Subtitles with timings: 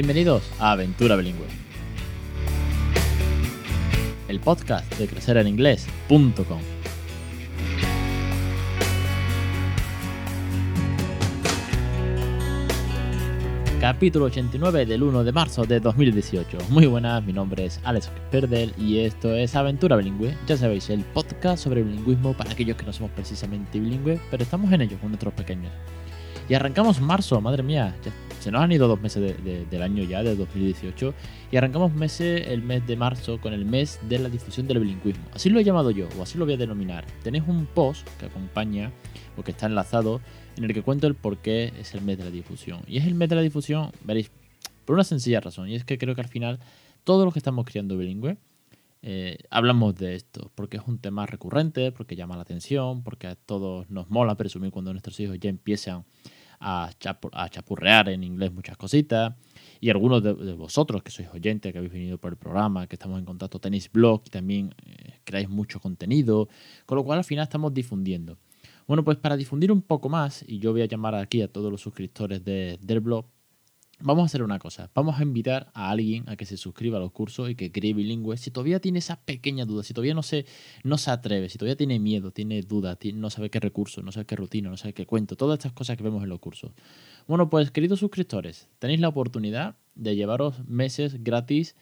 [0.00, 1.44] Bienvenidos a Aventura Bilingüe.
[4.28, 6.58] El podcast de crecereninglés.com.
[13.78, 16.56] Capítulo 89 del 1 de marzo de 2018.
[16.70, 20.34] Muy buenas, mi nombre es Alex Perdel y esto es Aventura Bilingüe.
[20.46, 24.72] Ya sabéis, el podcast sobre bilingüismo para aquellos que no somos precisamente bilingües, pero estamos
[24.72, 25.72] en ello con nuestros pequeños.
[26.48, 30.22] Y arrancamos marzo, madre mía, ya se nos han ido dos meses del año ya,
[30.22, 31.14] de 2018,
[31.52, 35.24] y arrancamos meses, el mes de marzo con el mes de la difusión del bilingüismo.
[35.34, 37.04] Así lo he llamado yo, o así lo voy a denominar.
[37.22, 38.92] Tenéis un post que acompaña,
[39.36, 40.20] o que está enlazado,
[40.56, 42.80] en el que cuento el por qué es el mes de la difusión.
[42.86, 44.30] Y es el mes de la difusión, veréis,
[44.86, 46.58] por una sencilla razón, y es que creo que al final
[47.04, 48.38] todos los que estamos criando bilingüe,
[49.02, 53.34] eh, hablamos de esto, porque es un tema recurrente, porque llama la atención, porque a
[53.34, 56.04] todos nos mola presumir cuando nuestros hijos ya empiezan
[56.60, 56.90] a,
[57.50, 59.34] chapurrear en inglés muchas cositas.
[59.80, 63.18] Y algunos de, vosotros que sois oyentes, que habéis venido por el programa, que estamos
[63.18, 66.48] en contacto, tenéis blog también eh, creáis mucho contenido,
[66.84, 68.38] con lo cual al final estamos difundiendo.
[68.86, 71.70] Bueno, pues para difundir un poco más, y yo voy a llamar aquí a todos
[71.70, 73.24] los suscriptores del blog,
[74.00, 74.90] vamos a hacer una cosa.
[74.94, 77.94] Vamos a invitar a alguien a que se suscriba a los cursos y que cree
[77.94, 78.36] bilingüe.
[78.36, 80.46] Si todavía tiene esa pequeña duda, si todavía no se,
[80.84, 84.26] no se atreve, si todavía tiene miedo, tiene dudas, no sabe qué recurso, no sabe
[84.26, 86.72] qué rutina, no sabe qué cuento, todas estas cosas que vemos en los cursos.
[87.26, 91.76] Bueno, pues queridos suscriptores, tenéis la oportunidad de llevaros meses gratis,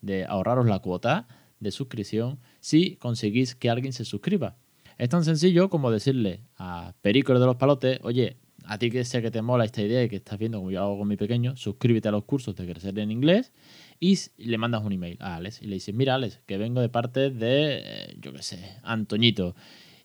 [0.00, 1.28] de ahorraros la cuota
[1.60, 4.56] de suscripción si conseguís que alguien se suscriba.
[4.98, 9.22] Es tan sencillo como decirle a Perico de los Palotes, oye, a ti que sé
[9.22, 11.56] que te mola esta idea y que estás viendo como yo hago con mi pequeño,
[11.56, 13.52] suscríbete a los cursos de crecer en inglés
[13.98, 16.88] y le mandas un email a Alex y le dices, mira Alex, que vengo de
[16.88, 19.54] parte de, eh, yo qué sé, Antoñito.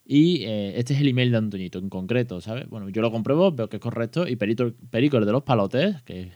[0.08, 2.70] Y eh, este es el email de Antoñito en concreto, ¿sabes?
[2.70, 6.32] Bueno, yo lo compruebo, veo que es correcto y Perico, Perico de los Palotes, que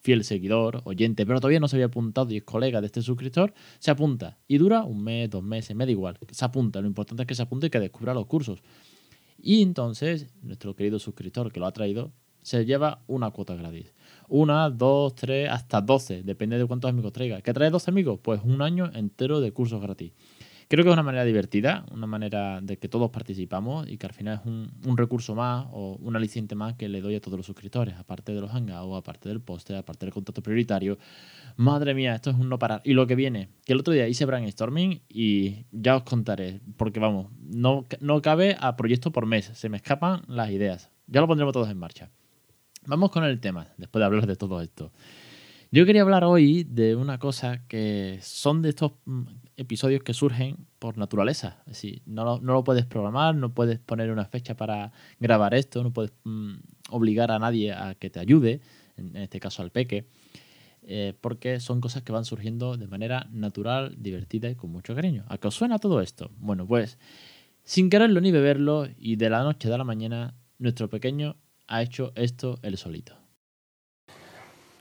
[0.00, 3.52] fiel seguidor, oyente, pero todavía no se había apuntado y es colega de este suscriptor,
[3.78, 4.38] se apunta.
[4.48, 6.18] Y dura un mes, dos meses, me da igual.
[6.30, 6.80] Se apunta.
[6.80, 8.62] Lo importante es que se apunte y que descubra los cursos.
[9.46, 13.92] Y entonces, nuestro querido suscriptor que lo ha traído, se lleva una cuota gratis.
[14.26, 17.42] Una, dos, tres, hasta doce, depende de cuántos amigos traiga.
[17.42, 18.18] ¿Qué trae dos amigos?
[18.22, 20.12] Pues un año entero de cursos gratis.
[20.74, 24.12] Creo que es una manera divertida, una manera de que todos participamos y que al
[24.12, 27.46] final es un, recurso más o un aliciente más que le doy a todos los
[27.46, 30.98] suscriptores, aparte de los hangouts, aparte del póster, aparte del contacto prioritario.
[31.54, 32.82] Madre mía, esto es un no parar.
[32.82, 36.98] Y lo que viene, que el otro día hice brainstorming y ya os contaré, porque
[36.98, 40.90] vamos, no, no cabe a proyecto por mes, se me escapan las ideas.
[41.06, 42.10] Ya lo pondremos todos en marcha.
[42.84, 44.90] Vamos con el tema, después de hablar de todo esto.
[45.70, 48.92] Yo quería hablar hoy de una cosa que son de estos
[49.56, 51.58] episodios que surgen por naturaleza.
[51.66, 55.54] Es decir, no lo, no lo puedes programar, no puedes poner una fecha para grabar
[55.54, 56.54] esto, no puedes mm,
[56.90, 58.60] obligar a nadie a que te ayude,
[58.96, 60.06] en, este caso al peque,
[60.82, 65.24] eh, porque son cosas que van surgiendo de manera natural, divertida y con mucho cariño.
[65.28, 66.30] ¿A qué os suena todo esto?
[66.38, 66.98] Bueno, pues
[67.62, 71.36] sin quererlo ni beberlo y de la noche a la mañana, nuestro pequeño
[71.66, 73.16] ha hecho esto él solito.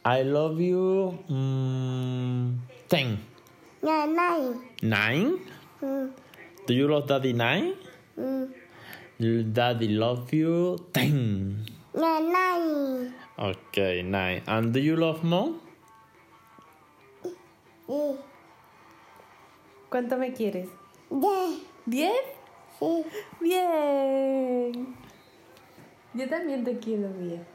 [0.05, 1.17] I love you.
[1.29, 2.59] Mm,
[2.89, 3.32] ten.
[3.83, 4.15] Nine.
[4.15, 4.61] Nine.
[4.81, 5.39] Nine?
[5.83, 6.11] Mm.
[6.65, 7.75] Do you love daddy nine?
[8.17, 8.47] Mm.
[9.51, 11.65] Daddy love you ten.
[11.93, 12.31] Nine.
[12.31, 13.13] Nine.
[13.37, 14.41] Okay, nine.
[14.47, 15.59] And do you love mom?
[19.89, 20.69] ¿Cuánto me quieres?
[21.11, 21.59] Diez.
[21.85, 22.23] ¿Diez?
[22.79, 23.03] Sí.
[23.41, 24.95] Bien.
[26.13, 27.45] Yo también te quiero bien.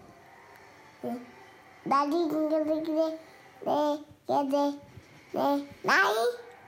[1.86, 2.82] Daddy, de, de,
[4.44, 4.87] de,
[5.38, 5.64] nine.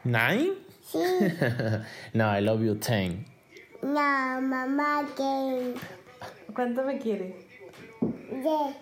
[0.04, 0.52] Nine?
[0.82, 0.98] Sí.
[2.14, 3.26] no, I love you ten.
[3.82, 5.74] No, mamá, que
[6.54, 7.34] ¿Cuánto me quieres?
[8.00, 8.76] diez.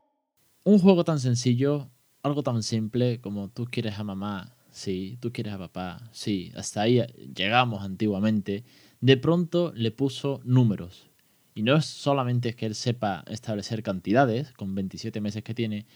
[0.65, 1.91] Un juego tan sencillo,
[2.23, 6.83] algo tan simple como tú quieres a mamá, sí, tú quieres a papá, sí, hasta
[6.83, 7.03] ahí
[7.35, 8.65] llegamos antiguamente.
[9.01, 11.09] De pronto le puso números.
[11.55, 15.87] Y no es solamente que él sepa establecer cantidades, con 27 meses que tiene,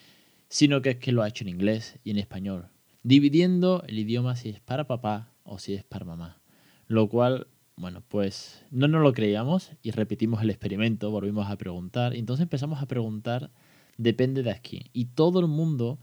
[0.48, 2.68] sino que es que lo ha hecho en inglés y en español,
[3.02, 6.40] dividiendo el idioma si es para papá o si es para mamá.
[6.86, 12.14] Lo cual, bueno, pues no nos lo creíamos y repetimos el experimento, volvimos a preguntar,
[12.14, 13.50] y entonces empezamos a preguntar,
[13.96, 14.90] depende de aquí.
[14.92, 15.98] Y todo el mundo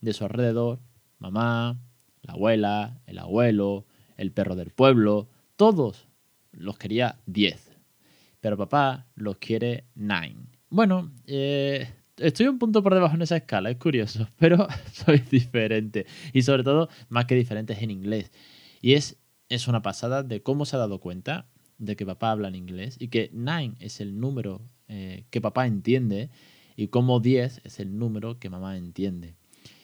[0.00, 0.80] de su alrededor,
[1.18, 1.80] mamá,
[2.22, 3.86] la abuela, el abuelo,
[4.16, 6.08] el perro del pueblo, todos
[6.52, 7.78] los quería 10.
[8.40, 10.36] Pero papá los quiere 9.
[10.68, 16.06] Bueno, eh, estoy un punto por debajo en esa escala, es curioso, pero soy diferente.
[16.32, 18.32] Y sobre todo, más que diferentes en inglés.
[18.80, 19.18] Y es,
[19.48, 22.96] es una pasada de cómo se ha dado cuenta de que papá habla en inglés
[22.98, 26.30] y que 9 es el número eh, que papá entiende
[26.76, 29.34] y cómo 10 es el número que mamá entiende.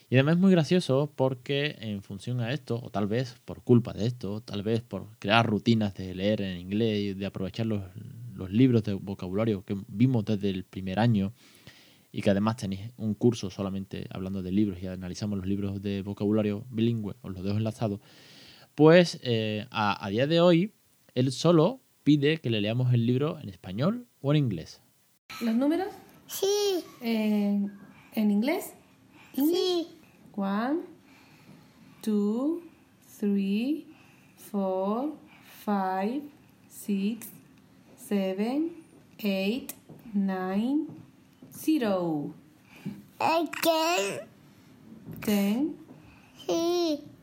[0.08, 3.92] Y además es muy gracioso porque en función a esto, o tal vez por culpa
[3.92, 7.82] de esto, tal vez por crear rutinas de leer en inglés y de aprovechar los,
[8.34, 11.32] los libros de vocabulario que vimos desde el primer año,
[12.12, 16.02] y que además tenéis un curso solamente hablando de libros y analizamos los libros de
[16.02, 18.00] vocabulario bilingüe, os los dejo enlazados,
[18.74, 20.72] pues eh, a, a día de hoy
[21.14, 24.80] él solo pide que le leamos el libro en español o en inglés.
[25.40, 25.88] ¿Los números?
[26.26, 27.72] Sí, En,
[28.14, 28.72] en inglés.
[29.34, 29.88] sí,
[30.36, 30.80] One,
[32.02, 32.62] two,
[33.18, 33.86] three,
[34.36, 35.12] four,
[35.64, 36.22] five,
[36.68, 37.28] six,
[37.96, 38.70] seven,
[39.18, 39.72] eight,
[40.14, 40.86] nine,
[41.52, 42.32] zero,
[43.20, 44.20] again,
[45.20, 45.74] ten.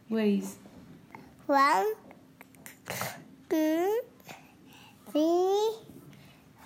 [0.09, 0.55] Ways.
[1.47, 1.85] One,
[3.49, 3.99] two,
[5.11, 5.69] three,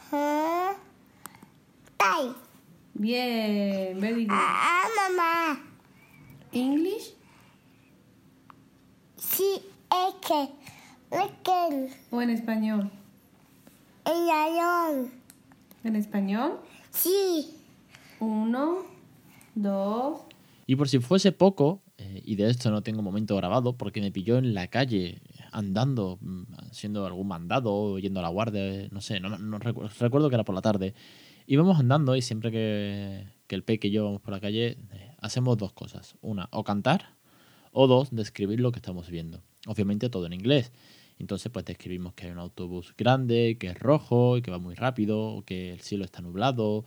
[0.09, 0.75] four,
[1.99, 2.35] five.
[2.99, 4.37] Bien, very good.
[4.37, 5.59] Ah, mamá.
[6.53, 7.13] English
[9.17, 10.49] Sí, es que,
[12.11, 12.91] o en español.
[14.05, 15.11] el león.
[15.83, 16.59] En español.
[16.91, 17.55] Sí,
[18.19, 18.79] Uno,
[19.55, 20.21] dos.
[20.67, 24.11] Y por si fuese poco, eh, y de esto no tengo momento grabado, porque me
[24.11, 25.21] pilló en la calle
[25.51, 30.29] andando, mm, haciendo algún mandado, yendo a la guardia, no sé, no, no recu- recuerdo
[30.29, 30.93] que era por la tarde.
[31.47, 35.15] Íbamos andando y siempre que, que el peque y yo vamos por la calle, eh,
[35.19, 36.15] hacemos dos cosas.
[36.21, 37.15] Una, o cantar,
[37.71, 39.41] o dos, describir lo que estamos viendo.
[39.67, 40.71] Obviamente todo en inglés.
[41.21, 44.75] Entonces, pues describimos que hay un autobús grande, que es rojo y que va muy
[44.75, 46.83] rápido, o que el cielo está nublado,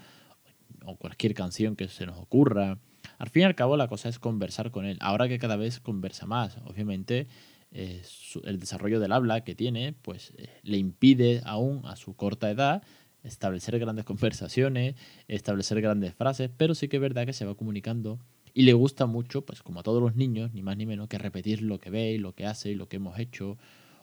[0.85, 2.79] o cualquier canción que se nos ocurra.
[3.19, 4.99] Al fin y al cabo, la cosa es conversar con él.
[5.01, 7.29] Ahora que cada vez conversa más, obviamente,
[7.71, 8.03] eh,
[8.45, 12.83] el desarrollo del habla que tiene, pues eh, le impide aún a su corta edad
[13.23, 14.95] establecer grandes conversaciones,
[15.29, 18.19] establecer grandes frases, pero sí que es verdad que se va comunicando
[18.53, 21.19] y le gusta mucho, pues como a todos los niños, ni más ni menos que
[21.19, 23.59] repetir lo que ve y lo que hace y lo que hemos hecho.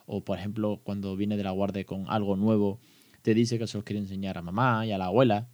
[0.06, 2.80] O por ejemplo, cuando viene de la guardia con algo nuevo,
[3.22, 5.48] te dice que se los quiere enseñar a mamá y a la abuela.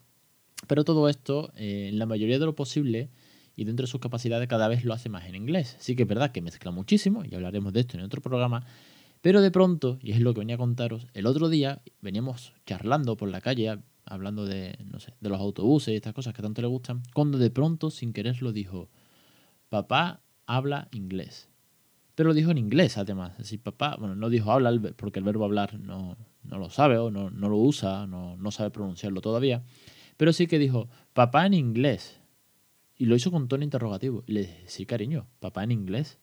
[0.66, 3.10] Pero todo esto, eh, en la mayoría de lo posible
[3.54, 5.76] y dentro de sus capacidades, cada vez lo hace más en inglés.
[5.78, 8.64] Sí que es verdad que mezcla muchísimo, y hablaremos de esto en otro programa,
[9.20, 13.16] pero de pronto, y es lo que venía a contaros, el otro día veníamos charlando
[13.16, 16.62] por la calle, hablando de, no sé, de los autobuses y estas cosas que tanto
[16.62, 18.90] le gustan, cuando de pronto, sin querer, lo dijo,
[19.68, 21.47] papá habla inglés.
[22.18, 23.30] Pero lo dijo en inglés, además.
[23.34, 26.58] Es decir, papá, bueno, no dijo habla, el ver- porque el verbo hablar no, no
[26.58, 29.62] lo sabe o no, no lo usa, no, no sabe pronunciarlo todavía.
[30.16, 32.20] Pero sí que dijo, papá en inglés.
[32.96, 34.24] Y lo hizo con tono interrogativo.
[34.26, 36.18] Y le dije, sí, cariño, papá en inglés.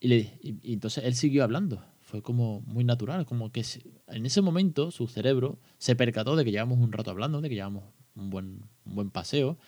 [0.00, 1.84] Y, le y, entonces él siguió hablando.
[2.00, 3.64] Fue como muy natural, como que
[4.08, 7.54] en ese momento su cerebro se percató de que llevamos un rato hablando, de que
[7.54, 7.84] llevamos
[8.16, 9.58] un buen, un buen paseo.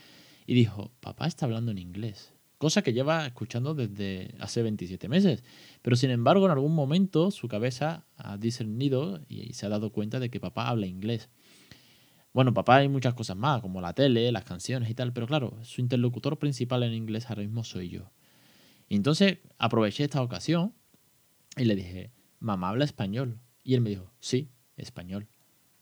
[0.45, 2.34] Y dijo, papá está hablando en inglés.
[2.59, 5.43] Cosa que lleva escuchando desde hace 27 meses.
[5.83, 10.21] Pero sin embargo, en algún momento su cabeza ha discernido y se ha dado cuenta
[10.21, 11.29] de que papá habla inglés.
[12.33, 15.57] Bueno, papá hay muchas cosas más, como la tele, las canciones y tal, pero claro,
[15.63, 18.11] su interlocutor principal en inglés ahora mismo soy yo.
[18.89, 20.75] Entonces aproveché esta ocasión
[21.57, 23.39] y le dije, mamá habla español.
[23.63, 25.29] Y él me dijo, sí, español.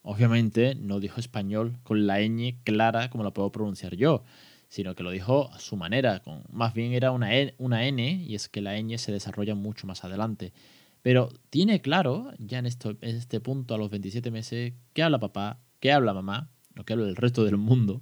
[0.02, 4.24] Obviamente no dijo español con la ñ clara como la puedo pronunciar yo,
[4.72, 8.24] sino que lo dijo a su manera, con, más bien era una, e- una N
[8.26, 10.54] y es que la ñ se desarrolla mucho más adelante.
[11.02, 15.20] Pero tiene claro, ya en, esto, en este punto, a los 27 meses, qué habla
[15.20, 18.00] papá, qué habla mamá, lo que habla el resto del mundo,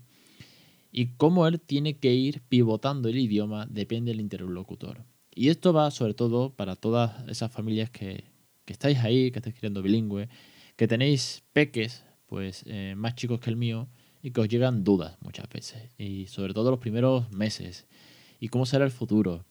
[0.92, 5.02] y cómo él tiene que ir pivotando el idioma depende del interlocutor.
[5.34, 8.30] Y esto va sobre todo para todas esas familias que,
[8.64, 10.28] que estáis ahí, que estáis criando bilingüe,
[10.76, 13.88] que tenéis peques, pues eh, más chicos que el mío,
[14.22, 17.86] y que os llegan dudas muchas veces, y sobre todo los primeros meses,
[18.38, 19.44] y cómo será el futuro,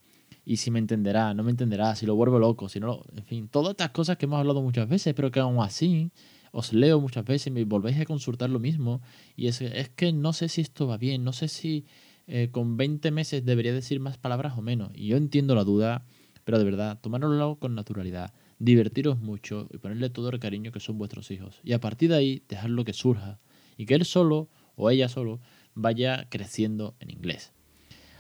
[0.46, 3.06] y si me entenderá, no me entenderá, si lo vuelvo loco, si no lo...
[3.16, 6.12] En fin, todas estas cosas que hemos hablado muchas veces, pero que aún así
[6.52, 9.02] os leo muchas veces y me volvéis a consultar lo mismo,
[9.36, 11.86] y es, es que no sé si esto va bien, no sé si
[12.26, 16.06] eh, con 20 meses debería decir más palabras o menos, y yo entiendo la duda,
[16.46, 20.98] pero de verdad, tomároslo con naturalidad, divertiros mucho y ponerle todo el cariño que son
[20.98, 23.40] vuestros hijos, y a partir de ahí dejarlo que surja,
[23.78, 24.50] y que él solo
[24.80, 25.40] o ella solo
[25.76, 27.52] vaya creciendo en inglés.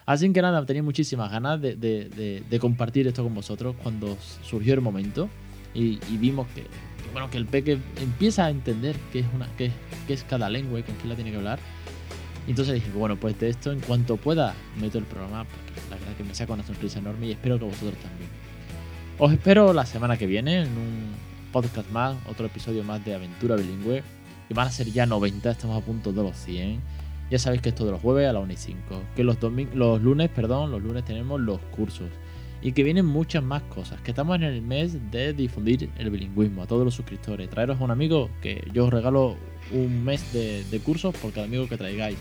[0.06, 5.30] Así que nada, tenía muchísimas ganas de, compartir esto con vosotros cuando surgió el momento
[5.74, 6.66] y, vimos que,
[7.14, 9.72] bueno, que el peque empieza a entender qué
[10.08, 11.60] es, cada lengua y con quién la tiene que hablar.
[12.48, 16.18] Entonces dije, bueno, pues de esto en cuanto pueda meto el programa porque la verdad
[16.18, 18.30] que me saca una sonrisa enorme y espero que vosotros también.
[19.20, 21.12] Os espero la semana que viene en un
[21.52, 24.02] podcast más, otro episodio más de Aventura Bilingüe,
[24.50, 26.82] que van a ser ya 90, estamos a punto de los 100.
[27.30, 28.82] Ya sabéis que es todos los jueves a las 1 y 5.
[29.16, 29.38] Que los,
[29.76, 32.10] los lunes, perdón, los lunes tenemos los cursos.
[32.64, 34.02] Y que vienen muchas más cosas.
[34.02, 37.48] Que estamos en el mes de difundir el bilingüismo a todos los suscriptores.
[37.48, 39.38] Traeros a un amigo que yo os regalo
[39.72, 42.18] un mes de, de cursos por cada amigo que traigáis.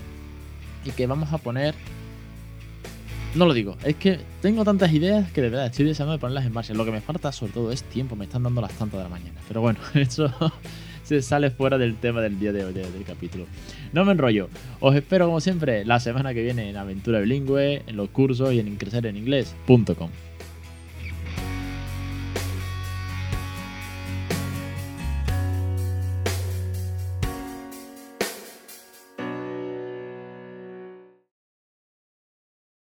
[0.85, 1.73] Y que vamos a poner
[3.35, 6.45] no lo digo, es que tengo tantas ideas que de verdad estoy deseando de ponerlas
[6.45, 6.73] en marcha.
[6.73, 9.09] Lo que me falta sobre todo es tiempo, me están dando las tantas de la
[9.09, 9.39] mañana.
[9.47, 10.33] Pero bueno, eso
[11.21, 13.45] sale fuera del tema del día de hoy, de- del capítulo.
[13.93, 14.49] No me enrollo.
[14.79, 18.59] Os espero como siempre la semana que viene en Aventura Bilingüe, en los cursos y
[18.59, 20.09] en ingresareninglés.com.